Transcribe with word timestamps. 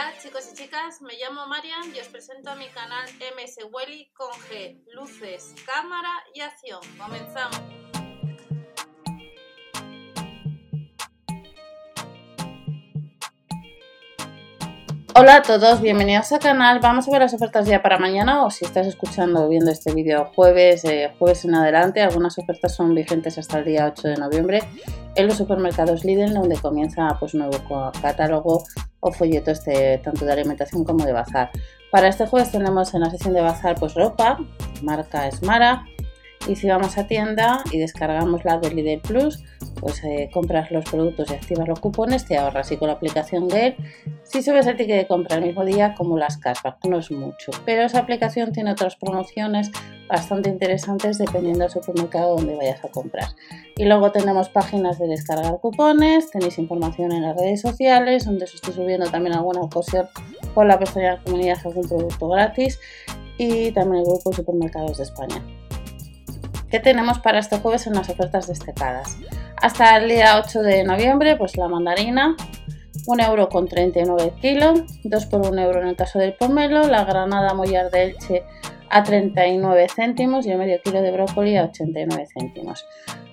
Hola 0.00 0.14
chicos 0.18 0.48
y 0.50 0.56
chicas, 0.56 1.02
me 1.02 1.12
llamo 1.18 1.46
Marian 1.46 1.94
y 1.94 2.00
os 2.00 2.08
presento 2.08 2.48
a 2.48 2.54
mi 2.54 2.68
canal 2.68 3.06
MS 3.36 3.66
Welly 3.70 4.10
con 4.14 4.30
G, 4.48 4.82
luces, 4.94 5.54
cámara 5.66 6.08
y 6.32 6.40
acción. 6.40 6.80
Comenzamos. 6.96 7.60
Hola 15.14 15.36
a 15.36 15.42
todos, 15.42 15.82
bienvenidos 15.82 16.32
al 16.32 16.38
canal. 16.38 16.80
Vamos 16.80 17.06
a 17.06 17.10
ver 17.10 17.20
las 17.20 17.34
ofertas 17.34 17.66
ya 17.66 17.82
para 17.82 17.98
mañana 17.98 18.46
o 18.46 18.50
si 18.50 18.64
estás 18.64 18.86
escuchando 18.86 19.44
o 19.44 19.48
viendo 19.50 19.70
este 19.70 19.92
vídeo 19.92 20.32
jueves, 20.34 20.82
eh, 20.86 21.12
jueves 21.18 21.44
en 21.44 21.56
adelante. 21.56 22.00
Algunas 22.00 22.38
ofertas 22.38 22.74
son 22.74 22.94
vigentes 22.94 23.36
hasta 23.36 23.58
el 23.58 23.66
día 23.66 23.92
8 23.94 24.08
de 24.08 24.16
noviembre 24.16 24.60
en 25.14 25.26
los 25.26 25.36
supermercados 25.36 26.06
Lidl, 26.06 26.32
donde 26.32 26.56
comienza 26.56 27.18
pues 27.20 27.34
nuevo 27.34 27.58
catálogo 28.00 28.64
o 29.00 29.12
folletos 29.12 29.64
de, 29.64 29.98
tanto 29.98 30.24
de 30.24 30.32
alimentación 30.32 30.84
como 30.84 31.04
de 31.04 31.12
bazar. 31.12 31.50
Para 31.90 32.08
este 32.08 32.26
jueves 32.26 32.52
tenemos 32.52 32.94
en 32.94 33.00
la 33.00 33.10
sesión 33.10 33.34
de 33.34 33.40
bazar 33.40 33.76
pues 33.78 33.94
ropa, 33.94 34.38
marca 34.82 35.26
Esmara, 35.26 35.84
y 36.48 36.56
si 36.56 36.68
vamos 36.68 36.96
a 36.96 37.06
tienda 37.06 37.62
y 37.70 37.78
descargamos 37.78 38.44
la 38.44 38.58
de 38.58 38.70
Lidl 38.70 39.00
Plus, 39.00 39.42
pues 39.78 40.02
eh, 40.04 40.30
compras 40.32 40.70
los 40.70 40.84
productos 40.84 41.30
y 41.30 41.34
activas 41.34 41.68
los 41.68 41.80
cupones, 41.80 42.24
te 42.24 42.38
ahorras 42.38 42.72
y 42.72 42.76
con 42.76 42.88
la 42.88 42.94
aplicación 42.94 43.48
de 43.48 43.76
si 44.22 44.42
subes 44.42 44.66
el 44.66 44.76
ticket 44.76 44.96
de 44.96 45.06
compra 45.06 45.36
el 45.36 45.42
mismo 45.42 45.64
día 45.64 45.94
como 45.94 46.16
las 46.16 46.38
cashback, 46.38 46.84
no 46.86 46.98
es 46.98 47.10
mucho, 47.10 47.50
pero 47.66 47.82
esa 47.82 47.98
aplicación 47.98 48.52
tiene 48.52 48.72
otras 48.72 48.96
promociones 48.96 49.70
bastante 50.10 50.50
interesantes 50.50 51.18
dependiendo 51.18 51.60
del 51.60 51.70
supermercado 51.70 52.36
donde 52.36 52.56
vayas 52.56 52.84
a 52.84 52.88
comprar. 52.88 53.28
Y 53.76 53.84
luego 53.84 54.10
tenemos 54.12 54.48
páginas 54.48 54.98
de 54.98 55.06
descargar 55.06 55.58
cupones, 55.60 56.30
tenéis 56.30 56.58
información 56.58 57.12
en 57.12 57.22
las 57.22 57.36
redes 57.36 57.60
sociales 57.60 58.24
donde 58.24 58.44
os 58.44 58.54
estoy 58.54 58.74
subiendo 58.74 59.10
también 59.10 59.36
alguna 59.36 59.60
ocasión 59.60 60.08
por 60.54 60.66
la 60.66 60.78
pestaña 60.78 61.16
de 61.16 61.22
comunidad 61.24 61.58
algún 61.64 61.88
producto 61.88 62.28
gratis 62.28 62.78
y 63.38 63.72
también 63.72 64.02
el 64.02 64.06
grupo 64.06 64.30
de 64.30 64.36
supermercados 64.36 64.98
de 64.98 65.04
España. 65.04 65.42
¿Qué 66.70 66.78
tenemos 66.78 67.18
para 67.18 67.38
este 67.38 67.58
jueves 67.58 67.86
en 67.86 67.94
las 67.94 68.08
ofertas 68.08 68.46
destacadas? 68.46 69.16
Hasta 69.56 69.96
el 69.96 70.08
día 70.08 70.40
8 70.44 70.62
de 70.62 70.84
noviembre, 70.84 71.36
pues 71.36 71.56
la 71.56 71.68
mandarina, 71.68 72.36
1 73.06 73.22
euro 73.24 73.48
con 73.48 73.66
39 73.66 74.34
kilos, 74.40 74.82
2 75.04 75.26
por 75.26 75.40
1 75.46 75.60
euro 75.60 75.82
en 75.82 75.88
el 75.88 75.96
caso 75.96 76.18
del 76.18 76.34
pomelo, 76.34 76.86
la 76.88 77.04
granada 77.04 77.54
mollar 77.54 77.90
de 77.90 78.04
Elche 78.04 78.44
a 78.88 79.02
39 79.02 79.86
céntimos 79.94 80.46
y 80.46 80.50
el 80.50 80.58
medio 80.58 80.80
kilo 80.82 81.00
de 81.00 81.12
brócoli 81.12 81.56
a 81.56 81.64
89 81.64 82.26
céntimos. 82.32 82.84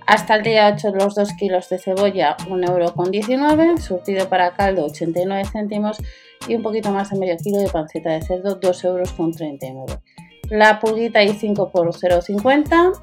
Hasta 0.05 0.35
el 0.35 0.43
día 0.43 0.71
8 0.73 0.91
los 0.93 1.15
2 1.15 1.33
kilos 1.33 1.69
de 1.69 1.79
cebolla 1.79 2.37
1 2.49 2.67
euro 2.67 2.93
con 2.93 3.11
19, 3.11 3.77
surtido 3.77 4.29
para 4.29 4.53
caldo 4.53 4.85
89 4.85 5.43
céntimos 5.51 5.97
y 6.47 6.55
un 6.55 6.61
poquito 6.61 6.91
más 6.91 7.09
de 7.09 7.19
medio 7.19 7.37
kilo 7.37 7.57
de 7.57 7.69
panceta 7.69 8.11
de 8.11 8.21
cerdo 8.21 8.55
2 8.55 8.83
euros 8.85 9.11
con 9.13 9.31
39. 9.31 9.99
La 10.49 10.79
pulguita 10.79 11.23
y 11.23 11.33
5 11.33 11.71
por 11.71 11.89
0,50 11.89 12.93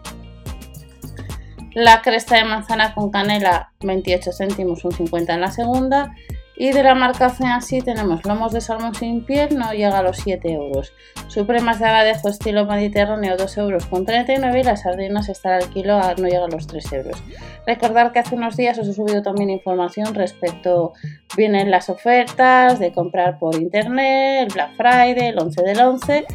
la 1.75 2.03
cresta 2.03 2.37
de 2.37 2.45
manzana 2.45 2.95
con 2.95 3.11
canela 3.11 3.73
28 3.81 4.31
céntimos, 4.33 4.85
un 4.85 4.93
50 4.93 5.35
en 5.35 5.41
la 5.41 5.51
segunda. 5.51 6.15
Y 6.57 6.71
de 6.73 6.83
la 6.85 6.95
marca 6.95 7.35
así 7.53 7.81
tenemos 7.81 8.25
lomos 8.25 8.53
de 8.53 8.61
salmón 8.61 8.95
sin 8.95 9.25
piel, 9.25 9.59
no 9.59 9.73
llega 9.73 9.99
a 9.99 10.03
los 10.03 10.19
7 10.19 10.53
euros. 10.53 10.93
Supremas 11.27 11.81
de 11.81 11.87
abadejo 11.87 12.29
estilo 12.29 12.65
mediterráneo 12.65 13.37
2 13.37 13.59
euros 13.59 13.87
con 13.87 14.07
39 14.07 14.61
y 14.61 14.63
las 14.63 14.83
sardinas 14.83 15.29
estará 15.29 15.57
al 15.57 15.69
kilo, 15.71 16.01
no 16.01 16.29
llega 16.29 16.45
a 16.45 16.49
los 16.49 16.67
3 16.69 16.93
euros. 16.93 17.23
Recordar 17.67 18.13
que 18.13 18.21
hace 18.21 18.37
unos 18.37 18.57
días 18.57 18.79
os 18.79 18.87
he 18.87 18.93
subido 18.93 19.23
también 19.23 19.51
información 19.51 20.15
respecto, 20.15 20.93
vienen 21.37 21.71
las 21.71 21.89
ofertas 21.89 22.79
de 22.79 22.93
comprar 22.93 23.39
por 23.39 23.57
internet, 23.57 24.47
el 24.47 24.55
Black 24.55 24.77
Friday, 24.77 25.29
el 25.31 25.39
11 25.39 25.63
del 25.63 25.81
11 25.81 26.27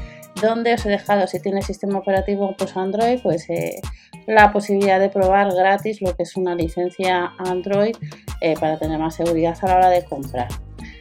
donde 0.41 0.73
os 0.73 0.85
he 0.85 0.89
dejado, 0.89 1.27
si 1.27 1.39
tienes 1.39 1.65
sistema 1.65 1.99
operativo 1.99 2.55
pues 2.57 2.75
Android, 2.75 3.19
pues 3.21 3.49
eh, 3.49 3.81
la 4.27 4.51
posibilidad 4.51 4.99
de 4.99 5.09
probar 5.09 5.53
gratis 5.53 6.01
lo 6.01 6.15
que 6.15 6.23
es 6.23 6.35
una 6.35 6.55
licencia 6.55 7.33
Android 7.37 7.95
eh, 8.41 8.55
para 8.59 8.77
tener 8.77 8.99
más 8.99 9.15
seguridad 9.15 9.57
a 9.61 9.67
la 9.67 9.75
hora 9.75 9.89
de 9.89 10.05
comprar. 10.05 10.47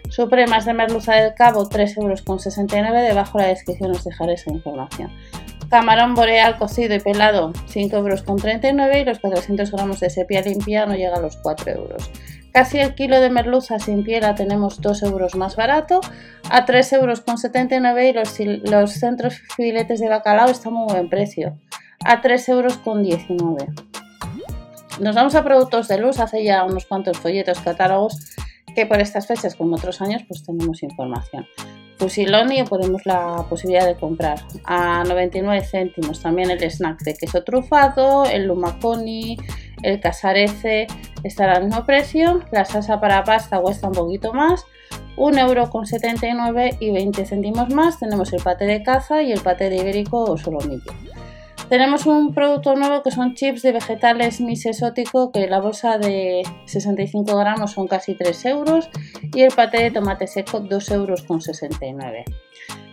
Supremas 0.09 0.65
de 0.65 0.73
merluza 0.73 1.15
del 1.15 1.35
cabo 1.35 1.69
3,69 1.69 1.97
euros, 1.99 3.09
debajo 3.09 3.39
de 3.39 3.45
la 3.45 3.51
descripción 3.51 3.91
os 3.91 4.05
dejaré 4.05 4.35
esa 4.35 4.51
información. 4.51 5.11
Camarón 5.71 6.15
boreal 6.15 6.57
cocido 6.57 6.95
y 6.95 7.01
pelado 7.01 7.53
5,39 7.53 8.97
euros 8.97 9.01
y 9.01 9.05
los 9.05 9.19
400 9.19 9.71
gramos 9.71 10.01
de 10.01 10.11
sepia 10.11 10.41
limpia 10.41 10.87
no 10.87 10.95
llega 10.95 11.17
a 11.17 11.21
los 11.21 11.37
4 11.37 11.73
euros. 11.73 12.11
Casi 12.53 12.79
el 12.79 12.95
kilo 12.95 13.21
de 13.21 13.29
merluza 13.29 13.79
sin 13.79 14.03
piel 14.03 14.23
la 14.23 14.35
tenemos 14.35 14.81
2 14.81 15.03
euros 15.03 15.35
más 15.37 15.57
barato, 15.57 16.01
a 16.51 16.65
3,79 16.65 18.07
euros 18.07 18.41
y 18.41 18.45
los, 18.47 18.71
los 18.71 18.93
centros 18.93 19.43
filetes 19.57 20.01
de 20.01 20.09
bacalao 20.09 20.49
están 20.49 20.73
muy 20.73 20.93
buen 20.93 21.11
precio, 21.11 21.59
a 22.05 22.23
3,19 22.23 22.51
euros. 22.51 23.69
Nos 25.01 25.15
vamos 25.15 25.35
a 25.35 25.45
productos 25.45 25.87
de 25.87 25.99
luz, 25.99 26.19
hace 26.19 26.43
ya 26.43 26.65
unos 26.65 26.87
cuantos 26.87 27.19
folletos 27.19 27.61
catálogos 27.61 28.35
que 28.75 28.87
por 28.87 29.01
estas 29.01 29.27
fechas, 29.27 29.55
como 29.55 29.77
otros 29.77 30.01
años, 30.01 30.23
pues 30.27 30.43
tenemos 30.45 30.83
información. 30.83 31.47
Fusiloni 31.99 32.63
ponemos 32.63 33.05
la 33.07 33.45
posibilidad 33.49 33.87
de 33.87 33.97
comprar 33.97 34.39
a 34.65 35.03
99 35.05 35.65
céntimos. 35.65 36.23
También 36.23 36.51
el 36.51 36.63
snack 36.63 37.01
de 37.01 37.15
queso 37.15 37.43
trufado, 37.43 38.25
el 38.25 38.47
lumaconi, 38.47 39.37
el 39.83 40.01
casarece 40.01 40.87
estará 41.25 41.57
al 41.57 41.65
mismo 41.65 41.85
precio. 41.85 42.41
La 42.53 42.65
salsa 42.65 43.01
para 43.01 43.25
pasta 43.25 43.61
cuesta 43.61 43.89
un 43.89 43.95
poquito 43.95 44.33
más, 44.33 44.65
1,79€ 45.17 46.77
y 46.79 46.93
20 46.93 47.27
céntimos 47.27 47.71
más. 47.71 47.99
Tenemos 47.99 48.33
el 48.33 48.43
pate 48.43 48.65
de 48.67 48.83
caza 48.83 49.23
y 49.23 49.33
el 49.33 49.41
pate 49.41 49.69
de 49.69 49.79
ibérico 49.79 50.23
o 50.23 50.39
solomillo. 50.39 50.93
Tenemos 51.69 52.07
un 52.07 52.33
producto 52.33 52.75
nuevo 52.77 53.03
que 53.03 53.11
son 53.11 53.35
chips 53.35 53.61
de 53.61 53.73
vegetales 53.73 54.41
mis 54.41 54.65
exótico, 54.65 55.31
que 55.33 55.47
la 55.49 55.61
bolsa 55.61 55.99
de 55.99 56.43
65 56.65 57.37
gramos 57.37 57.73
son 57.73 57.87
casi 57.87 58.15
3 58.15 58.47
euros 58.47 58.89
y 59.35 59.43
el 59.43 59.53
paté 59.53 59.83
de 59.83 59.91
tomate 59.91 60.27
seco 60.27 60.61
2 60.61 60.91
euros 60.93 61.23
con 61.25 61.43
69. 61.43 62.25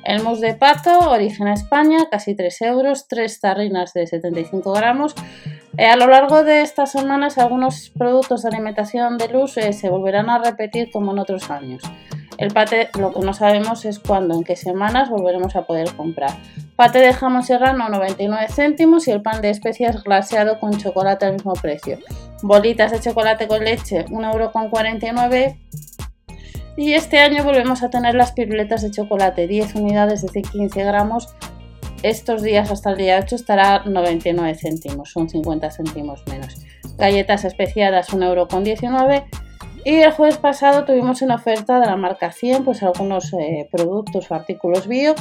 El 0.04 0.24
mousse 0.24 0.42
de 0.42 0.54
pato, 0.56 1.10
origen 1.10 1.48
España, 1.48 2.00
casi 2.12 2.36
3 2.36 2.62
euros, 2.64 3.08
3 3.08 3.40
tarrinas 3.40 3.94
de 3.94 4.08
75 4.08 4.74
gramos. 4.74 5.16
Eh, 5.78 5.86
a 5.86 5.96
lo 5.96 6.08
largo 6.08 6.44
de 6.44 6.62
estas 6.62 6.92
semanas 6.92 7.38
algunos 7.38 7.92
productos 7.98 8.44
de 8.44 8.50
alimentación 8.50 9.18
de 9.18 9.30
luz 9.30 9.54
se 9.54 9.90
volverán 9.90 10.30
a 10.30 10.40
repetir 10.40 10.92
como 10.92 11.14
en 11.14 11.20
otros 11.20 11.50
años. 11.50 11.82
El 12.38 12.54
pate, 12.54 12.90
lo 13.00 13.14
que 13.14 13.22
no 13.22 13.34
sabemos 13.34 13.86
es 13.86 14.00
cuándo, 14.00 14.36
en 14.36 14.44
qué 14.44 14.56
semanas 14.56 15.10
volveremos 15.10 15.56
a 15.56 15.62
poder 15.62 15.94
comprar. 15.96 16.32
Pate 16.76 17.00
de 17.00 17.14
jamón 17.14 17.44
serrano 17.44 17.88
99 17.88 18.48
céntimos 18.50 19.08
y 19.08 19.12
el 19.12 19.22
pan 19.22 19.42
de 19.42 19.50
especias 19.50 20.04
glaseado 20.04 20.60
con 20.60 20.78
chocolate 20.78 21.26
al 21.26 21.34
mismo 21.34 21.54
precio. 21.54 21.98
Bolitas 22.42 22.92
de 22.92 23.00
chocolate 23.00 23.48
con 23.48 23.64
leche 23.64 24.06
1,49€. 24.06 25.58
Y 26.78 26.94
este 26.94 27.20
año 27.20 27.46
volvemos 27.46 27.84
a 27.84 27.90
tener 27.90 28.16
las 28.16 28.34
piruletas 28.34 28.82
de 28.82 28.92
chocolate, 28.92 29.48
10 29.48 29.76
unidades 29.76 30.26
de 30.26 30.42
15 30.42 30.84
gramos. 30.84 31.34
Estos 32.04 32.44
días 32.44 32.70
hasta 32.70 32.92
el 32.92 32.98
día 32.98 33.20
8 33.24 33.36
estará 33.36 33.84
99 33.86 34.56
céntimos, 34.56 35.10
son 35.10 35.30
50 35.30 35.72
céntimos 35.72 36.22
menos. 36.28 36.58
Galletas 36.98 37.46
especiadas 37.46 38.10
1,19€ 38.10 39.24
y 39.86 40.02
el 40.02 40.12
jueves 40.12 40.38
pasado 40.38 40.84
tuvimos 40.84 41.22
en 41.22 41.30
oferta 41.30 41.80
de 41.80 41.86
la 41.86 41.96
marca 41.96 42.32
100 42.32 42.66
pues 42.66 42.82
algunos 42.82 43.32
eh, 43.34 43.70
productos 43.72 44.32
o 44.32 44.34
artículos 44.34 44.88
bio 44.88 45.14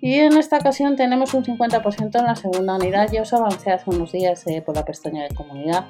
y 0.00 0.14
en 0.14 0.38
esta 0.38 0.56
ocasión 0.56 0.96
tenemos 0.96 1.34
un 1.34 1.44
50% 1.44 2.18
en 2.18 2.24
la 2.24 2.34
segunda 2.34 2.76
unidad. 2.76 3.10
Ya 3.12 3.22
os 3.22 3.32
avancé 3.34 3.72
hace 3.72 3.90
unos 3.90 4.12
días 4.12 4.46
eh, 4.46 4.62
por 4.64 4.74
la 4.74 4.86
pestaña 4.86 5.24
de 5.24 5.34
comunidad 5.34 5.84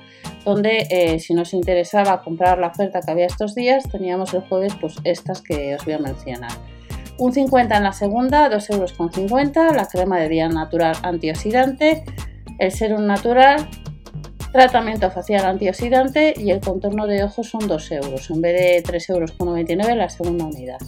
donde 0.44 0.88
eh, 0.91 1.20
si 1.20 1.34
nos 1.34 1.54
interesaba 1.54 2.20
comprar 2.22 2.59
la 2.59 2.66
oferta 2.66 3.00
que 3.00 3.12
había 3.12 3.26
estos 3.26 3.54
días 3.54 3.88
teníamos 3.88 4.34
el 4.34 4.41
jueves 4.41 4.75
pues 4.81 4.97
estas 5.04 5.41
que 5.41 5.76
os 5.76 5.84
voy 5.84 5.94
a 5.94 5.98
mencionar. 6.00 6.50
Un 7.19 7.32
50 7.32 7.76
en 7.76 7.82
la 7.84 7.93
segunda, 7.93 8.50
2,50 8.50 9.56
euros, 9.56 9.76
la 9.76 9.87
crema 9.87 10.19
de 10.19 10.29
día 10.29 10.49
natural 10.49 10.96
antioxidante, 11.02 12.05
el 12.58 12.72
serum 12.72 13.06
natural, 13.06 13.69
tratamiento 14.52 15.10
facial 15.10 15.44
antioxidante 15.44 16.34
y 16.37 16.50
el 16.50 16.60
contorno 16.60 17.06
de 17.06 17.25
ojos 17.25 17.48
son 17.48 17.66
2 17.66 17.93
euros 17.93 18.31
en 18.31 18.40
vez 18.40 18.84
de 18.84 18.93
3,99 18.93 19.70
euros 19.70 19.96
la 19.96 20.08
segunda 20.08 20.44
unidad. 20.44 20.78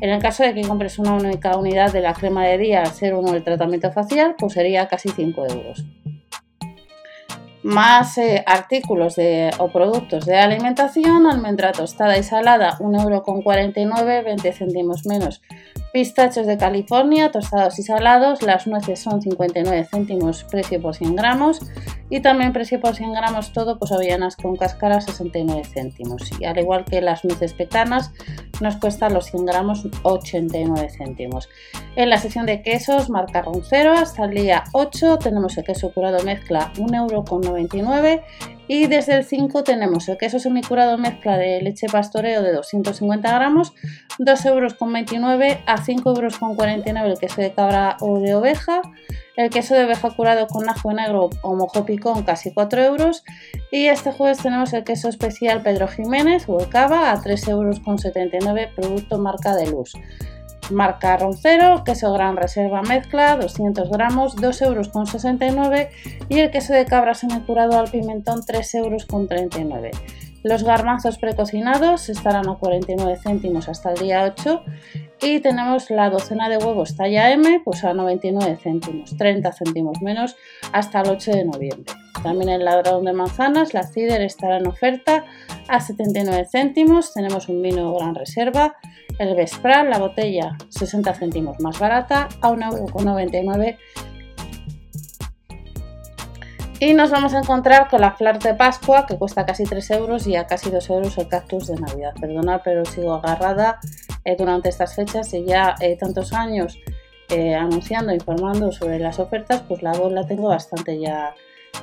En 0.00 0.10
el 0.10 0.20
caso 0.20 0.42
de 0.42 0.54
que 0.54 0.62
compres 0.62 0.98
una 0.98 1.14
única 1.14 1.56
unidad 1.56 1.92
de 1.92 2.00
la 2.00 2.14
crema 2.14 2.44
de 2.44 2.58
día 2.58 2.84
ser 2.86 3.14
uno 3.14 3.32
del 3.32 3.44
tratamiento 3.44 3.90
facial, 3.92 4.34
pues 4.38 4.52
sería 4.54 4.88
casi 4.88 5.08
5 5.08 5.46
euros. 5.46 5.84
Más 7.62 8.18
eh, 8.18 8.44
artículos 8.46 9.16
de, 9.16 9.50
o 9.58 9.68
productos 9.68 10.26
de 10.26 10.36
alimentación, 10.36 11.26
almendra 11.26 11.72
tostada 11.72 12.18
y 12.18 12.22
salada, 12.22 12.76
1,49€, 12.78 14.24
20 14.24 14.52
céntimos 14.52 15.06
menos 15.06 15.40
Pistachos 15.94 16.48
de 16.48 16.58
California, 16.58 17.30
tostados 17.30 17.78
y 17.78 17.84
salados, 17.84 18.42
las 18.42 18.66
nueces 18.66 18.98
son 18.98 19.22
59 19.22 19.86
céntimos 19.88 20.42
precio 20.42 20.82
por 20.82 20.96
100 20.96 21.14
gramos 21.14 21.60
y 22.10 22.18
también 22.18 22.52
precio 22.52 22.80
por 22.80 22.96
100 22.96 23.12
gramos 23.12 23.52
todo, 23.52 23.78
pues 23.78 23.92
avellanas 23.92 24.34
con 24.34 24.56
cáscara 24.56 25.00
69 25.00 25.62
céntimos. 25.72 26.32
Y 26.40 26.46
al 26.46 26.58
igual 26.58 26.84
que 26.84 27.00
las 27.00 27.24
nueces 27.24 27.52
petanas, 27.52 28.10
nos 28.60 28.74
cuesta 28.78 29.08
los 29.08 29.26
100 29.26 29.46
gramos 29.46 29.86
89 30.02 30.88
céntimos. 30.98 31.48
En 31.94 32.10
la 32.10 32.18
sección 32.18 32.46
de 32.46 32.62
quesos, 32.62 33.08
marca 33.08 33.42
Roncero, 33.42 33.92
hasta 33.92 34.24
el 34.24 34.34
día 34.34 34.64
8 34.72 35.20
tenemos 35.20 35.56
el 35.58 35.64
queso 35.64 35.92
curado 35.92 36.24
mezcla 36.24 36.72
1,99€ 36.74 38.20
y 38.68 38.86
desde 38.86 39.14
el 39.14 39.24
5 39.24 39.64
tenemos 39.64 40.08
el 40.08 40.16
queso 40.16 40.38
semicurado 40.38 40.98
mezcla 40.98 41.36
de 41.36 41.60
leche 41.60 41.86
pastoreo 41.90 42.42
de 42.42 42.52
250 42.52 43.32
gramos, 43.32 43.72
2,29€ 44.18 45.60
a 45.66 45.76
5,49€ 45.76 47.04
el 47.04 47.18
queso 47.18 47.40
de 47.40 47.52
cabra 47.52 47.96
o 48.00 48.20
de 48.20 48.34
oveja, 48.34 48.82
el 49.36 49.50
queso 49.50 49.74
de 49.74 49.84
oveja 49.84 50.10
curado 50.10 50.46
con 50.46 50.68
ajo 50.68 50.92
negro 50.92 51.30
o 51.42 51.54
mojo 51.56 51.84
picón 51.84 52.22
casi 52.22 52.52
4 52.52 52.82
euros. 52.84 53.24
Y 53.70 53.86
este 53.86 54.12
jueves 54.12 54.38
tenemos 54.38 54.72
el 54.72 54.84
queso 54.84 55.08
especial 55.08 55.62
Pedro 55.62 55.88
Jiménez 55.88 56.48
o 56.48 56.60
el 56.60 56.68
cava 56.68 57.10
a 57.10 57.20
3,79€ 57.20 58.74
producto 58.74 59.18
marca 59.18 59.56
de 59.56 59.70
luz 59.70 59.94
marca 60.70 61.16
Roncero, 61.16 61.84
queso 61.84 62.12
gran 62.12 62.36
reserva 62.36 62.82
mezcla, 62.82 63.36
200 63.36 63.90
gramos, 63.90 64.36
2,69 64.36 64.62
euros 64.62 65.88
y 66.28 66.38
el 66.40 66.50
queso 66.50 66.72
de 66.72 66.84
cabra 66.84 67.14
semicurado 67.14 67.78
al 67.78 67.90
pimentón, 67.90 68.42
3,39 68.42 68.74
euros. 68.76 69.06
Los 70.42 70.62
garbanzos 70.62 71.16
precocinados 71.16 72.10
estarán 72.10 72.48
a 72.48 72.56
49 72.56 73.16
céntimos 73.16 73.68
hasta 73.68 73.92
el 73.92 73.98
día 73.98 74.24
8 74.24 74.62
y 75.22 75.40
tenemos 75.40 75.88
la 75.88 76.10
docena 76.10 76.50
de 76.50 76.58
huevos 76.58 76.96
talla 76.96 77.30
M 77.30 77.62
pues 77.64 77.82
a 77.82 77.94
99 77.94 78.58
céntimos, 78.62 79.16
30 79.16 79.52
céntimos 79.52 80.02
menos 80.02 80.36
hasta 80.72 81.00
el 81.00 81.10
8 81.10 81.30
de 81.30 81.44
noviembre. 81.46 82.03
También 82.24 82.48
el 82.48 82.64
ladrón 82.64 83.04
de 83.04 83.12
manzanas, 83.12 83.74
la 83.74 83.82
cider 83.82 84.22
estará 84.22 84.56
en 84.56 84.66
oferta 84.66 85.26
a 85.68 85.78
79 85.78 86.46
céntimos. 86.50 87.12
Tenemos 87.12 87.50
un 87.50 87.60
vino 87.60 87.94
gran 87.94 88.14
reserva, 88.14 88.76
el 89.18 89.36
Vespral, 89.36 89.90
la 89.90 89.98
botella 89.98 90.56
60 90.70 91.12
céntimos 91.14 91.60
más 91.60 91.78
barata 91.78 92.30
a 92.40 92.50
1,99 92.50 93.76
y 96.80 96.94
nos 96.94 97.10
vamos 97.10 97.34
a 97.34 97.38
encontrar 97.38 97.88
con 97.88 98.00
la 98.00 98.12
flor 98.12 98.38
de 98.38 98.54
Pascua 98.54 99.06
que 99.06 99.16
cuesta 99.16 99.46
casi 99.46 99.64
3 99.64 99.90
euros 99.92 100.26
y 100.26 100.36
a 100.36 100.46
casi 100.46 100.70
2 100.70 100.90
euros 100.90 101.18
el 101.18 101.28
cactus 101.28 101.68
de 101.68 101.76
Navidad. 101.76 102.14
Perdona, 102.20 102.62
pero 102.62 102.84
sigo 102.84 103.14
agarrada 103.14 103.80
eh, 104.24 104.34
durante 104.36 104.70
estas 104.70 104.94
fechas 104.94 105.32
y 105.34 105.44
ya 105.44 105.76
eh, 105.80 105.96
tantos 105.96 106.32
años 106.32 106.78
eh, 107.28 107.54
anunciando, 107.54 108.12
informando 108.12 108.72
sobre 108.72 108.98
las 108.98 109.18
ofertas, 109.18 109.62
pues 109.68 109.82
la 109.82 109.92
voz 109.92 110.12
la 110.12 110.26
tengo 110.26 110.48
bastante 110.48 110.98
ya 110.98 111.34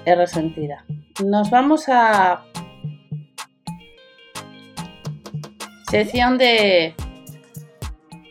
resentida. 0.06 0.86
Nos 1.24 1.50
vamos 1.50 1.86
a 1.88 2.44
sección 5.89 6.38
de, 6.38 6.95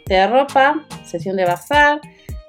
de 0.07 0.27
ropa, 0.27 0.87
sección 1.05 1.37
de 1.37 1.45
bazar, 1.45 2.01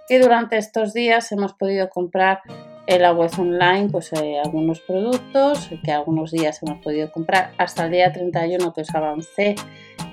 y 0.09 0.17
durante 0.17 0.57
estos 0.57 0.93
días 0.93 1.31
hemos 1.31 1.53
podido 1.53 1.89
comprar 1.89 2.41
en 2.87 3.01
la 3.01 3.13
web 3.13 3.31
online 3.37 3.89
pues 3.89 4.11
eh, 4.13 4.39
algunos 4.43 4.81
productos 4.81 5.69
que 5.83 5.91
algunos 5.91 6.31
días 6.31 6.61
hemos 6.63 6.81
podido 6.81 7.11
comprar 7.11 7.53
hasta 7.57 7.85
el 7.85 7.91
día 7.91 8.11
31 8.11 8.73
que 8.73 8.81
os 8.81 8.93
avancé 8.93 9.55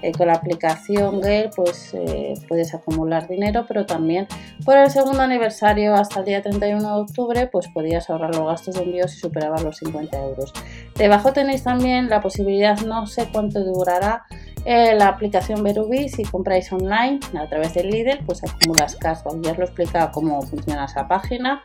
eh, 0.03 0.12
con 0.12 0.29
la 0.29 0.35
aplicación 0.35 1.21
Gale 1.21 1.50
pues 1.55 1.93
eh, 1.95 2.35
puedes 2.49 2.75
acumular 2.75 3.29
dinero 3.29 3.65
pero 3.67 3.87
también 3.87 4.27
por 4.65 4.77
el 4.77 4.91
segundo 4.91 5.23
aniversario 5.23 5.95
hasta 5.95 6.21
el 6.21 6.27
día 6.27 6.43
31 6.43 6.83
de 6.83 7.00
octubre 7.00 7.47
pues 7.47 7.69
podías 7.69 8.09
ahorrar 8.11 8.35
los 8.35 8.47
gastos 8.47 8.77
de 8.77 8.83
envío 8.83 9.09
si 9.09 9.19
superabas 9.19 9.62
los 9.62 9.77
50 9.79 10.17
euros. 10.23 10.53
Debajo 10.97 11.33
tenéis 11.33 11.65
también 11.65 12.09
la 12.09 12.21
posibilidad 12.21 12.79
no 12.81 13.06
sé 13.06 13.29
cuánto 13.33 13.62
durará 13.65 14.25
la 14.67 15.09
aplicación 15.09 15.62
Verubi 15.62 16.11
si 16.11 16.25
compráis 16.25 16.71
online 16.73 17.21
a 17.41 17.49
través 17.49 17.73
del 17.73 17.89
líder 17.89 18.21
pues 18.27 18.43
acumulas 18.45 18.97
cashback 18.97 19.41
ya 19.41 19.53
os 19.53 19.59
lo 19.59 19.65
he 19.65 19.67
explicado 19.67 20.11
cómo 20.12 20.43
funciona 20.43 20.85
esa 20.85 21.09
página 21.09 21.62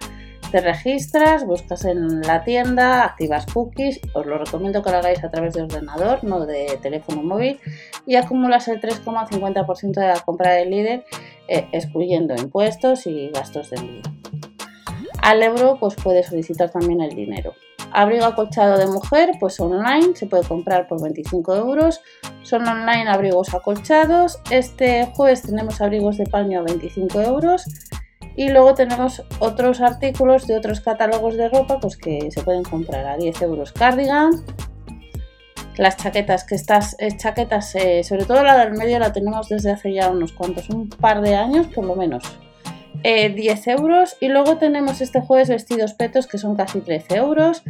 te 0.54 0.62
registras, 0.62 1.48
buscas 1.48 1.84
en 1.84 2.22
la 2.22 2.44
tienda, 2.44 3.06
activas 3.06 3.48
cookies, 3.52 4.00
os 4.14 4.24
lo 4.28 4.38
recomiendo 4.38 4.84
que 4.84 4.92
lo 4.92 4.98
hagáis 4.98 5.24
a 5.24 5.32
través 5.32 5.56
de 5.56 5.64
ordenador, 5.64 6.24
no 6.24 6.46
de 6.46 6.78
teléfono 6.80 7.24
móvil, 7.24 7.60
y 8.06 8.18
acumulas 8.18 8.68
el 8.68 8.80
3,50% 8.80 10.00
de 10.00 10.08
la 10.08 10.20
compra 10.20 10.52
del 10.52 10.70
líder, 10.70 11.06
eh, 11.48 11.68
excluyendo 11.72 12.36
impuestos 12.36 13.08
y 13.08 13.30
gastos 13.30 13.72
de 13.72 13.78
envío. 13.78 14.02
Al 15.24 15.42
euro, 15.42 15.78
pues 15.80 15.96
puedes 15.96 16.28
solicitar 16.28 16.70
también 16.70 17.02
el 17.02 17.16
dinero. 17.16 17.56
Abrigo 17.92 18.26
acolchado 18.26 18.78
de 18.78 18.86
mujer, 18.86 19.32
pues 19.40 19.60
online, 19.60 20.16
se 20.16 20.28
puede 20.28 20.44
comprar 20.44 20.88
por 20.88 21.02
25 21.02 21.56
euros. 21.56 22.00
Son 22.44 22.68
online 22.68 23.10
abrigos 23.10 23.56
acolchados. 23.56 24.40
Este 24.52 25.08
jueves 25.16 25.42
tenemos 25.42 25.82
abrigos 25.82 26.18
de 26.18 26.26
paño 26.26 26.60
a 26.60 26.64
25 26.64 27.22
euros 27.22 27.66
y 28.36 28.50
luego 28.50 28.74
tenemos 28.74 29.24
otros 29.40 29.82
artículos 29.82 30.48
de 30.48 30.58
otros 30.58 30.82
catálogos 30.82 31.38
de 31.38 31.50
ropa 31.50 31.80
pues 31.80 31.98
que 31.98 32.32
se 32.32 32.42
pueden 32.42 32.64
comprar 32.64 33.06
a 33.06 33.18
10 33.18 33.42
euros 33.44 33.72
cardigan. 33.72 34.32
Las 35.78 35.98
chaquetas, 35.98 36.44
que 36.44 36.54
estas 36.54 36.96
eh, 37.00 37.18
chaquetas, 37.18 37.74
eh, 37.76 38.04
sobre 38.04 38.26
todo 38.26 38.44
la 38.44 38.58
del 38.58 38.74
medio, 38.74 39.00
la 39.00 39.12
tenemos 39.12 39.50
desde 39.50 39.72
hace 39.72 39.92
ya 39.92 40.10
unos 40.10 40.32
cuantos, 40.32 40.70
un 40.70 40.88
par 40.88 41.22
de 41.22 41.36
años 41.36 41.68
por 41.68 41.86
lo 41.86 41.96
menos. 41.96 42.24
10 43.04 43.04
eh, 43.04 43.72
euros 43.72 44.16
y 44.22 44.30
luego 44.30 44.58
tenemos 44.58 45.02
este 45.02 45.20
jueves 45.20 45.50
vestidos 45.50 45.94
petos 45.94 46.26
que 46.26 46.38
son 46.38 46.56
casi 46.56 46.80
13 46.80 47.18
euros 47.18 47.64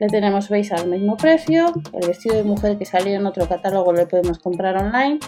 le 0.00 0.08
tenemos 0.08 0.48
veis 0.48 0.72
al 0.72 0.88
mismo 0.88 1.16
precio 1.16 1.72
el 1.92 2.08
vestido 2.08 2.34
de 2.34 2.42
mujer 2.42 2.76
que 2.76 2.84
salió 2.84 3.14
en 3.14 3.24
otro 3.24 3.46
catálogo 3.46 3.92
lo 3.92 4.08
podemos 4.08 4.40
comprar 4.40 4.76
online 4.76 5.20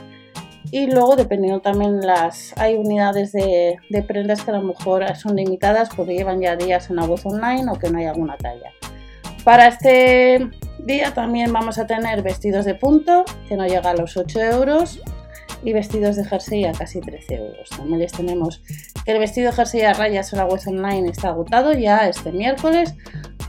y 0.71 0.87
luego 0.87 1.17
dependiendo 1.17 1.61
también 1.61 2.01
las 2.01 2.55
hay 2.57 2.75
unidades 2.75 3.33
de, 3.33 3.79
prendas 4.07 4.43
que 4.43 4.51
a 4.51 4.55
lo 4.55 4.63
mejor 4.63 5.05
son 5.17 5.37
limitadas 5.37 5.91
porque 5.95 6.15
llevan 6.15 6.41
ya 6.41 6.57
días 6.57 6.91
en 6.91 6.97
la 6.97 7.05
web 7.05 7.21
online 7.25 7.71
o 7.71 7.79
que 7.79 7.91
no 7.91 7.99
hay 7.99 8.07
alguna 8.07 8.37
talla 8.37 8.71
para 9.45 9.69
este 9.69 10.51
día 10.79 11.13
también 11.15 11.53
vamos 11.53 11.79
a 11.79 11.87
tener 11.87 12.23
vestidos 12.23 12.65
de 12.65 12.75
punto 12.75 13.25
que 13.49 13.57
no 13.57 13.67
llega 13.67 13.91
a 13.91 13.95
los 13.95 14.17
8 14.17 14.41
euros 14.41 15.01
y 15.65 15.73
vestidos 15.73 16.17
de 16.17 16.25
jersey 16.25 16.65
a 16.65 16.73
casi 16.73 17.01
13 17.01 17.35
euros. 17.35 17.69
También 17.71 18.01
les 18.01 18.13
tenemos 18.13 18.63
que 19.05 19.13
el 19.13 19.19
vestido 19.19 19.51
de 19.51 19.57
jersey 19.57 19.83
a 19.83 19.93
rayas 19.93 20.33
en 20.33 20.39
la 20.39 20.47
web 20.47 20.61
online 20.67 21.09
está 21.09 21.29
agotado 21.29 21.73
ya 21.73 22.09
este 22.09 22.33
miércoles, 22.33 22.95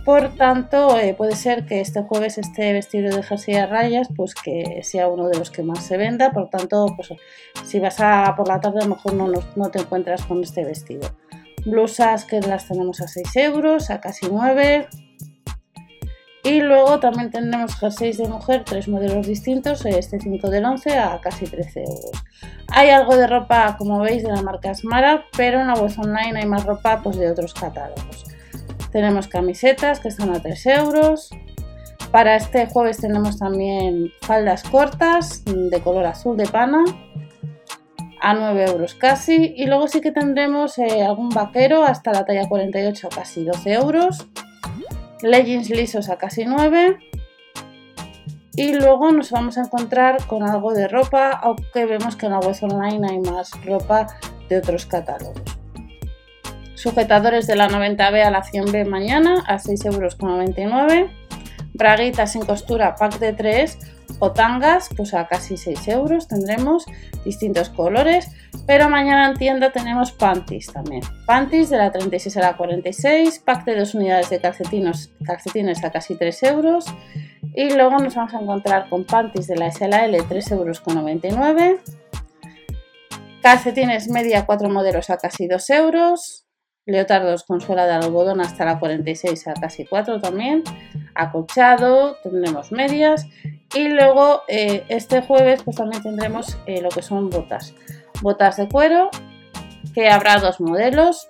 por 0.06 0.36
tanto, 0.36 1.00
eh, 1.00 1.14
puede 1.14 1.36
ser 1.36 1.66
que 1.66 1.80
este 1.80 2.04
jueves 2.04 2.38
este 2.38 2.74
vestido 2.74 3.16
de 3.16 3.24
jersey 3.24 3.56
a 3.56 3.68
rayas, 3.68 4.10
pues 4.16 4.36
que 4.36 4.82
sea 4.84 5.08
uno 5.08 5.30
de 5.30 5.38
los 5.38 5.50
que 5.50 5.64
más 5.64 5.86
se 5.86 5.98
venda. 5.98 6.32
Por 6.32 6.50
tanto, 6.50 6.88
pues 6.96 7.14
si 7.66 7.80
vas 7.80 8.00
a 8.00 8.34
por 8.36 8.48
la 8.48 8.60
tarde, 8.60 8.80
a 8.82 8.84
lo 8.84 8.96
mejor 8.96 9.14
no, 9.14 9.30
no 9.56 9.72
te 9.72 9.80
encuentras 9.80 10.24
con 10.26 10.44
este 10.44 10.66
vestido. 10.66 11.10
Blusas 11.66 12.26
que 12.26 12.42
las 12.42 12.68
tenemos 12.68 13.00
a 13.00 13.08
6 13.08 13.36
euros, 13.38 13.90
a 13.90 14.02
casi 14.02 14.28
9. 14.30 14.88
Y 16.44 16.60
luego 16.60 17.00
también 17.00 17.32
tenemos 17.32 17.76
jerseys 17.76 18.18
de 18.18 18.28
mujer, 18.28 18.64
tres 18.66 18.90
modelos 18.90 19.26
distintos, 19.26 19.86
este 19.86 20.20
5 20.20 20.50
del 20.50 20.66
11 20.66 20.98
a 20.98 21.22
casi 21.22 21.46
13 21.46 21.80
euros. 21.80 22.12
Hay 22.68 22.90
algo 22.90 23.16
de 23.16 23.28
ropa, 23.28 23.78
como 23.78 24.00
veis, 24.00 24.24
de 24.24 24.32
la 24.32 24.42
marca 24.42 24.76
Smara, 24.76 25.24
pero 25.38 25.62
en 25.62 25.68
la 25.68 25.76
web 25.76 25.94
online 25.98 26.42
hay 26.42 26.46
más 26.46 26.66
ropa 26.66 27.00
pues, 27.02 27.18
de 27.18 27.32
otros 27.32 27.54
catálogos. 27.54 28.33
Tenemos 28.94 29.28
camisetas 29.28 30.00
que 30.00 30.08
están 30.08 30.30
a 30.30 30.40
3 30.40 30.66
euros. 30.68 31.32
Para 32.12 32.36
este 32.36 32.68
jueves 32.68 32.98
tenemos 32.98 33.40
también 33.40 34.12
faldas 34.22 34.62
cortas 34.62 35.44
de 35.46 35.82
color 35.82 36.06
azul 36.06 36.38
de 36.38 36.46
pana 36.46 36.86
a 38.22 38.36
9 38.36 38.66
euros 38.66 38.94
casi. 38.94 39.56
Y 39.58 39.66
luego 39.66 39.88
sí 39.88 40.00
que 40.00 40.12
tendremos 40.12 40.78
eh, 40.78 41.02
algún 41.02 41.30
vaquero 41.30 41.84
hasta 41.84 42.12
la 42.12 42.24
talla 42.24 42.48
48 42.48 43.08
a 43.08 43.10
casi 43.10 43.44
12 43.44 43.74
euros. 43.74 44.28
Leggings 45.24 45.72
lisos 45.72 46.10
a 46.10 46.18
casi 46.18 46.46
9. 46.46 47.00
Y 48.56 48.74
luego 48.74 49.12
nos 49.12 49.32
vamos 49.32 49.58
a 49.58 49.62
encontrar 49.62 50.28
con 50.28 50.44
algo 50.44 50.72
de 50.74 50.88
ropa, 50.88 51.32
aunque 51.32 51.88
vemos 51.88 52.16
que 52.16 52.28
en 52.28 52.34
la 52.34 52.40
web 52.40 52.56
online 52.62 53.08
hay 53.10 53.20
más 53.20 53.50
ropa 53.66 54.06
de 54.50 54.58
otros 54.60 54.86
catálogos. 54.86 55.53
Sujetadores 56.84 57.48
de 57.48 57.56
la 57.56 57.70
90B 57.70 58.26
a 58.26 58.30
la 58.30 58.44
100B 58.44 58.86
mañana 58.86 59.42
a 59.48 59.58
6,99 59.58 60.58
euros. 60.66 61.12
Braguitas 61.74 62.34
sin 62.34 62.46
costura 62.46 62.96
pack 62.96 63.20
de 63.20 63.32
3 63.32 63.78
o 64.20 64.34
tangas 64.34 64.90
pues 64.94 65.14
a 65.14 65.26
casi 65.30 65.56
6 65.56 65.88
euros 65.88 66.28
tendremos 66.28 66.86
distintos 67.24 67.70
colores. 67.70 68.36
Pero 68.68 68.90
mañana 68.90 69.30
en 69.30 69.36
tienda 69.36 69.72
tenemos 69.72 70.12
panties 70.12 70.74
también. 70.74 71.04
Panties 71.26 71.70
de 71.70 71.78
la 71.78 71.90
36 71.90 72.36
a 72.36 72.42
la 72.42 72.58
46, 72.58 73.40
pack 73.40 73.64
de 73.64 73.78
2 73.78 73.96
unidades 73.96 74.30
de 74.30 74.42
calcetines, 74.42 75.10
calcetines 75.24 75.82
a 75.86 75.90
casi 75.90 76.16
3 76.16 76.44
euros. 76.44 76.88
Y 77.56 77.74
luego 77.74 77.98
nos 77.98 78.14
vamos 78.14 78.34
a 78.34 78.42
encontrar 78.42 78.90
con 78.90 79.06
panties 79.06 79.48
de 79.48 79.56
la 79.56 79.72
SLL 79.72 80.18
3,99 80.28 80.52
euros 80.52 80.84
Calcetines 83.42 84.10
media 84.10 84.46
4 84.46 84.70
modelos 84.70 85.10
a 85.10 85.16
casi 85.16 85.48
2 85.48 85.70
euros. 85.70 86.43
Leotardos 86.86 87.44
con 87.44 87.62
suela 87.62 87.86
de 87.86 87.94
algodón 87.94 88.42
hasta 88.42 88.66
la 88.66 88.80
46 88.80 89.48
a 89.48 89.54
casi 89.54 89.86
4 89.86 90.20
también. 90.20 90.64
Acolchado, 91.16 92.18
tendremos 92.24 92.72
medias. 92.72 93.28
Y 93.74 93.88
luego 93.90 94.44
eh, 94.48 94.84
este 94.90 95.22
jueves 95.22 95.64
pues 95.64 95.78
también 95.78 96.04
tendremos 96.04 96.58
eh, 96.66 96.82
lo 96.82 96.90
que 96.90 97.02
son 97.02 97.30
botas. 97.30 97.74
Botas 98.22 98.58
de 98.58 98.68
cuero, 98.68 99.10
que 99.94 100.10
habrá 100.10 100.40
dos 100.40 100.60
modelos 100.60 101.30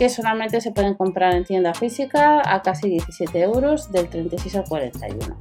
que 0.00 0.08
solamente 0.08 0.62
se 0.62 0.72
pueden 0.72 0.94
comprar 0.94 1.34
en 1.34 1.44
tienda 1.44 1.74
física 1.74 2.40
a 2.44 2.62
casi 2.62 2.88
17 2.88 3.38
euros 3.40 3.92
del 3.92 4.08
36 4.08 4.56
al 4.56 4.64
41. 4.64 5.36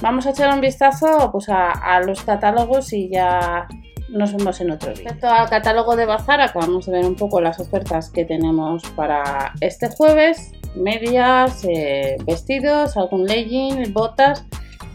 Vamos 0.00 0.26
a 0.26 0.30
echar 0.30 0.54
un 0.54 0.60
vistazo 0.60 1.30
pues, 1.30 1.48
a, 1.48 2.00
los 2.00 2.22
catálogos 2.22 2.92
y 2.92 3.08
ya 3.08 3.66
nos 4.08 4.34
vemos 4.34 4.60
en 4.60 4.70
otro 4.70 4.90
vídeo. 4.90 5.04
Respecto 5.04 5.28
al 5.28 5.48
catálogo 5.48 5.96
de 5.96 6.06
Bazar, 6.06 6.40
acabamos 6.40 6.86
de 6.86 6.92
ver 6.92 7.04
un 7.04 7.16
poco 7.16 7.40
las 7.40 7.58
ofertas 7.58 8.10
que 8.10 8.24
tenemos 8.24 8.82
para 8.90 9.52
este 9.60 9.88
jueves. 9.88 10.52
Medias, 10.74 11.64
eh, 11.64 12.16
vestidos, 12.24 12.96
algún 12.96 13.24
legging, 13.24 13.92
botas 13.92 14.44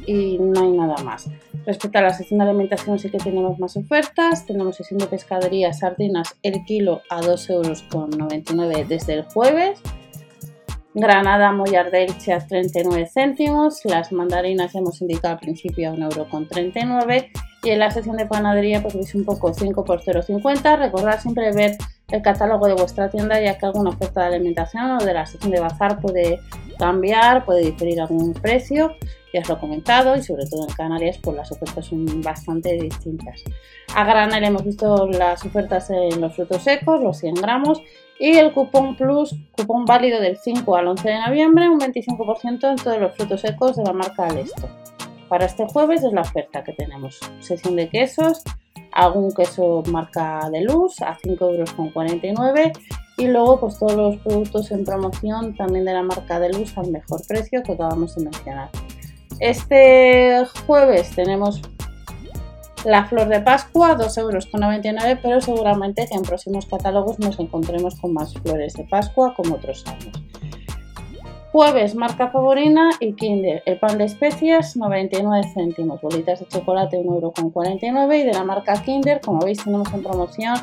y 0.05 0.37
no 0.39 0.61
hay 0.61 0.71
nada 0.71 1.03
más. 1.03 1.29
Respecto 1.65 1.99
a 1.99 2.01
la 2.01 2.13
sección 2.13 2.39
de 2.39 2.45
alimentación 2.45 2.97
sí 2.97 3.09
que 3.09 3.17
tenemos 3.17 3.59
más 3.59 3.77
ofertas. 3.77 4.45
Tenemos 4.45 4.75
sección 4.75 4.99
de 4.99 5.07
pescadería, 5.07 5.73
sardinas, 5.73 6.35
el 6.41 6.63
kilo 6.65 7.01
a 7.09 7.21
2,99 7.21 8.63
euros 8.63 8.89
desde 8.89 9.13
el 9.13 9.23
jueves. 9.23 9.81
Granada 10.93 11.51
Mollar 11.53 11.91
de 11.91 12.03
Elche 12.05 12.33
a 12.33 12.45
39 12.45 13.09
céntimos. 13.13 13.85
Las 13.85 14.11
mandarinas 14.11 14.73
hemos 14.75 15.01
indicado 15.01 15.35
al 15.35 15.39
principio 15.39 15.91
a 15.91 15.93
1,39 15.93 16.85
euros. 16.85 17.50
Y 17.63 17.69
en 17.69 17.79
la 17.79 17.91
sección 17.91 18.17
de 18.17 18.25
panadería 18.25 18.81
pues 18.81 18.95
veis 18.95 19.13
un 19.13 19.25
poco 19.25 19.53
5 19.53 19.83
por 19.83 20.01
0,50. 20.01 20.79
Recordad 20.79 21.19
siempre 21.19 21.51
ver 21.53 21.77
el 22.09 22.21
catálogo 22.21 22.67
de 22.67 22.73
vuestra 22.73 23.09
tienda 23.09 23.39
ya 23.39 23.57
que 23.57 23.65
alguna 23.65 23.91
oferta 23.91 24.21
de 24.21 24.35
alimentación 24.35 24.91
o 24.91 24.97
de 24.99 25.13
la 25.13 25.25
sección 25.25 25.51
de 25.51 25.59
bazar 25.59 25.99
puede 25.99 26.39
cambiar, 26.77 27.45
puede 27.45 27.61
diferir 27.61 28.01
algún 28.01 28.33
precio 28.33 28.95
ya 29.33 29.41
os 29.41 29.49
lo 29.49 29.55
he 29.55 29.59
comentado 29.59 30.15
y 30.15 30.23
sobre 30.23 30.45
todo 30.45 30.67
en 30.67 30.73
Canarias 30.73 31.17
pues 31.21 31.35
las 31.37 31.51
ofertas 31.51 31.85
son 31.85 32.21
bastante 32.21 32.73
distintas. 32.73 33.43
A 33.95 34.03
granel 34.03 34.43
hemos 34.43 34.63
visto 34.63 35.07
las 35.07 35.45
ofertas 35.45 35.89
en 35.89 36.19
los 36.19 36.35
frutos 36.35 36.63
secos, 36.63 37.01
los 37.01 37.17
100 37.17 37.35
gramos 37.35 37.81
y 38.19 38.37
el 38.37 38.53
cupón 38.53 38.95
plus, 38.95 39.35
cupón 39.55 39.85
válido 39.85 40.19
del 40.19 40.37
5 40.37 40.75
al 40.75 40.87
11 40.87 41.09
de 41.09 41.19
noviembre, 41.19 41.69
un 41.69 41.79
25% 41.79 42.69
en 42.69 42.75
todos 42.75 42.99
los 42.99 43.15
frutos 43.15 43.41
secos 43.41 43.77
de 43.77 43.83
la 43.83 43.93
marca 43.93 44.27
Alesto. 44.27 44.69
Para 45.31 45.45
este 45.45 45.65
jueves 45.65 46.03
es 46.03 46.11
la 46.11 46.23
oferta 46.23 46.61
que 46.61 46.73
tenemos. 46.73 47.17
Sección 47.39 47.77
de 47.77 47.87
quesos, 47.87 48.43
algún 48.91 49.31
queso 49.31 49.81
marca 49.89 50.49
de 50.51 50.59
luz 50.59 51.01
a 51.01 51.17
5,49 51.19 52.25
euros 52.37 52.77
y 53.17 53.27
luego 53.27 53.57
pues 53.61 53.79
todos 53.79 53.95
los 53.95 54.17
productos 54.17 54.69
en 54.71 54.83
promoción 54.83 55.55
también 55.55 55.85
de 55.85 55.93
la 55.93 56.03
marca 56.03 56.37
de 56.37 56.51
luz 56.51 56.77
al 56.77 56.91
mejor 56.91 57.25
precio 57.25 57.63
que 57.63 57.71
acabamos 57.71 58.13
de 58.15 58.25
mencionar. 58.25 58.71
Este 59.39 60.43
jueves 60.67 61.15
tenemos 61.15 61.61
la 62.83 63.05
flor 63.05 63.29
de 63.29 63.39
Pascua, 63.39 63.95
2,99 63.95 64.17
euros, 64.17 65.19
pero 65.23 65.39
seguramente 65.39 66.07
que 66.07 66.15
en 66.15 66.23
próximos 66.23 66.65
catálogos 66.65 67.19
nos 67.19 67.39
encontremos 67.39 67.95
con 68.01 68.11
más 68.11 68.33
flores 68.33 68.73
de 68.73 68.83
Pascua 68.83 69.33
como 69.33 69.55
otros 69.55 69.85
años. 69.87 70.11
Jueves, 71.51 71.95
marca 71.95 72.29
favorina 72.29 72.91
y 73.01 73.13
Kinder. 73.13 73.61
El 73.65 73.77
pan 73.77 73.97
de 73.97 74.05
especias, 74.05 74.77
99 74.77 75.47
céntimos. 75.53 75.99
Bolitas 76.01 76.39
de 76.39 76.47
chocolate, 76.47 76.97
1,49 76.97 77.83
euros. 77.83 78.15
Y 78.15 78.23
de 78.23 78.31
la 78.31 78.45
marca 78.45 78.81
Kinder, 78.81 79.19
como 79.19 79.41
veis, 79.41 79.61
tenemos 79.61 79.93
en 79.93 80.01
promoción 80.01 80.55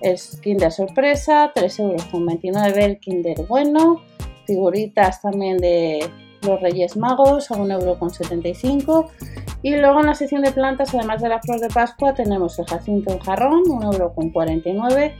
el 0.00 0.16
Kinder 0.40 0.70
Sorpresa, 0.70 1.52
3,29 1.52 2.44
euros 2.44 2.76
el 2.76 3.00
Kinder 3.00 3.46
Bueno. 3.48 4.02
Figuritas 4.46 5.20
también 5.20 5.58
de 5.58 6.08
los 6.42 6.60
Reyes 6.60 6.96
Magos 6.96 7.50
a 7.50 7.54
1,75€ 7.54 9.08
y 9.62 9.76
luego 9.76 10.00
en 10.00 10.06
la 10.06 10.14
sección 10.14 10.42
de 10.42 10.52
plantas, 10.52 10.94
además 10.94 11.20
de 11.20 11.28
la 11.28 11.40
flor 11.40 11.60
de 11.60 11.68
Pascua, 11.68 12.14
tenemos 12.14 12.58
el 12.58 12.66
jacinto 12.66 13.12
en 13.12 13.18
jarrón, 13.18 13.62
1,49€, 13.64 15.12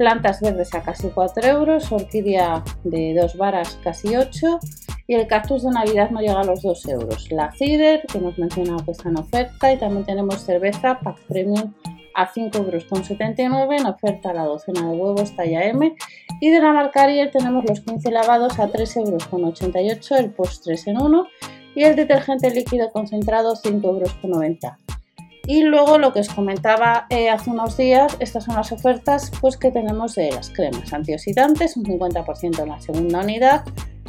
plantas 0.00 0.40
verdes 0.40 0.74
a 0.74 0.82
casi 0.82 1.08
4 1.10 1.46
euros, 1.46 1.92
orquídea 1.92 2.64
de 2.84 3.14
2 3.20 3.36
varas 3.36 3.78
casi 3.84 4.16
8 4.16 4.58
y 5.06 5.14
el 5.14 5.26
cactus 5.26 5.62
de 5.62 5.72
Navidad 5.72 6.08
no 6.08 6.20
llega 6.20 6.40
a 6.40 6.44
los 6.44 6.62
2 6.62 6.88
euros. 6.88 7.30
La 7.30 7.52
cider, 7.52 8.06
que 8.06 8.16
hemos 8.16 8.38
mencionado 8.38 8.82
que 8.82 8.92
está 8.92 9.10
en 9.10 9.18
oferta, 9.18 9.70
y 9.70 9.76
también 9.76 10.06
tenemos 10.06 10.42
cerveza 10.42 11.00
Pack 11.00 11.18
Premium 11.28 11.74
a 12.14 12.32
5,79 12.32 13.44
euros 13.44 13.78
en 13.78 13.86
oferta 13.86 14.32
la 14.32 14.44
docena 14.44 14.88
de 14.88 14.96
huevos 14.96 15.36
talla 15.36 15.64
M 15.66 15.94
y 16.40 16.48
de 16.48 16.60
la 16.62 16.72
marca 16.72 17.02
Ariel 17.02 17.30
tenemos 17.30 17.62
los 17.68 17.80
15 17.80 18.10
lavados 18.10 18.58
a 18.58 18.68
3,88 18.68 19.86
euros 19.86 20.10
el 20.12 20.30
post 20.30 20.64
3 20.64 20.86
en 20.86 21.02
1 21.02 21.26
y 21.74 21.82
el 21.82 21.94
detergente 21.94 22.50
líquido 22.50 22.90
concentrado 22.90 23.54
5,90 23.54 23.84
euros. 23.84 24.89
Y 25.50 25.64
luego 25.64 25.98
lo 25.98 26.12
que 26.12 26.20
os 26.20 26.28
comentaba 26.28 27.06
eh, 27.10 27.28
hace 27.28 27.50
unos 27.50 27.76
días, 27.76 28.16
estas 28.20 28.44
son 28.44 28.54
las 28.54 28.70
ofertas 28.70 29.32
pues, 29.40 29.56
que 29.56 29.72
tenemos 29.72 30.14
de 30.14 30.30
las 30.30 30.48
cremas 30.48 30.92
antioxidantes, 30.92 31.76
un 31.76 31.86
50% 31.86 32.62
en 32.62 32.68
la 32.68 32.80
segunda 32.80 33.18
unidad, 33.18 33.64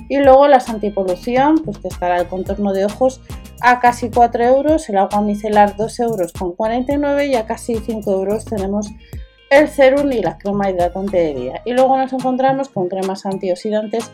y 0.08 0.18
luego 0.18 0.48
las 0.48 0.70
antipolución, 0.70 1.64
pues 1.66 1.80
que 1.80 1.88
estará 1.88 2.18
el 2.18 2.28
contorno 2.28 2.74
de 2.74 2.86
ojos 2.86 3.22
a 3.60 3.80
casi 3.80 4.12
4 4.12 4.44
euros, 4.44 4.88
el 4.88 5.00
agua 5.00 5.22
micelar 5.22 5.76
2 5.78 6.00
euros 6.02 6.32
con 6.32 6.52
49 6.52 7.26
y 7.26 7.34
a 7.34 7.48
casi 7.48 7.76
5 7.76 8.12
euros 8.12 8.46
tenemos 8.46 8.92
el 9.50 9.68
serum 9.68 10.12
y 10.12 10.22
la 10.22 10.38
crema 10.38 10.70
hidratante 10.70 11.18
de 11.18 11.34
día. 11.34 11.62
Y 11.66 11.74
luego 11.74 11.98
nos 11.98 12.14
encontramos 12.14 12.70
con 12.70 12.88
cremas 12.88 13.26
antioxidantes 13.26 14.12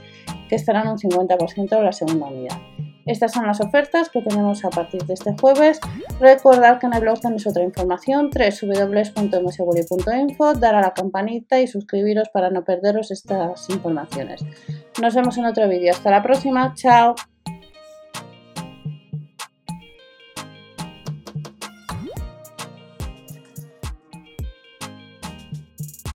que 0.48 0.55
estarán 0.55 0.88
un 0.88 0.98
50% 0.98 1.77
en 1.77 1.84
la 1.84 1.91
segunda 1.91 2.27
unidad. 2.27 2.57
Estas 3.07 3.31
son 3.31 3.47
las 3.47 3.61
ofertas 3.61 4.09
que 4.09 4.21
tenemos 4.21 4.65
a 4.65 4.69
partir 4.69 5.03
de 5.05 5.13
este 5.13 5.33
jueves. 5.39 5.79
Recordad 6.19 6.79
que 6.79 6.87
en 6.87 6.93
el 6.93 7.01
blog 7.01 7.19
tenéis 7.19 7.45
otra 7.47 7.63
información, 7.63 8.29
www.mseguri.info, 8.29 10.53
dar 10.55 10.75
a 10.75 10.81
la 10.81 10.93
campanita 10.93 11.59
y 11.59 11.67
suscribiros 11.67 12.29
para 12.29 12.49
no 12.49 12.63
perderos 12.63 13.11
estas 13.11 13.69
informaciones. 13.69 14.43
Nos 15.01 15.15
vemos 15.15 15.37
en 15.37 15.45
otro 15.45 15.67
vídeo. 15.67 15.91
Hasta 15.91 16.11
la 16.11 16.21
próxima. 16.21 16.73
Chao. 16.75 17.15